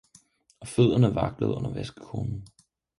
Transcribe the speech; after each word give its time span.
Og 0.59 0.67
fødderne 0.67 1.15
vaklede 1.15 1.51
under 1.53 1.73
vaskekonen. 1.73 2.45